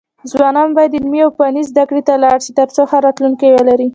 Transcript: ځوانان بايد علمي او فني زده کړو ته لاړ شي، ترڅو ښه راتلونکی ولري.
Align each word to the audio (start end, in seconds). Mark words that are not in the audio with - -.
ځوانان 0.31 0.69
بايد 0.75 0.91
علمي 0.97 1.19
او 1.25 1.31
فني 1.37 1.63
زده 1.71 1.83
کړو 1.89 2.01
ته 2.07 2.13
لاړ 2.23 2.37
شي، 2.45 2.51
ترڅو 2.59 2.81
ښه 2.89 2.97
راتلونکی 3.05 3.47
ولري. 3.55 3.87